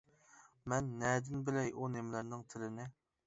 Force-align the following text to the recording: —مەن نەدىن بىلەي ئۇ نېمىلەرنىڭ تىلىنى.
—مەن 0.73 0.87
نەدىن 1.03 1.45
بىلەي 1.49 1.71
ئۇ 1.81 1.91
نېمىلەرنىڭ 1.99 2.47
تىلىنى. 2.55 2.89